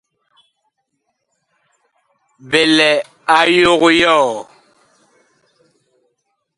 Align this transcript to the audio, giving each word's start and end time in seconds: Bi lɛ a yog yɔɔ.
Bi 2.49 2.61
lɛ 2.77 2.89
a 3.37 3.37
yog 3.59 3.83
yɔɔ. 3.99 4.31